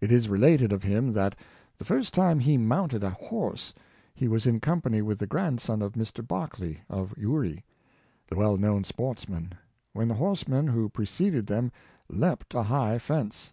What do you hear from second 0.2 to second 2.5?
related of him that the first time